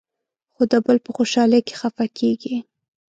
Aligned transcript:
خو 0.53 0.63
د 0.71 0.73
بل 0.85 0.97
په 1.05 1.09
خوشالۍ 1.15 1.61
کې 1.67 1.75
خفه 1.79 2.05
کېږي. 2.19 2.57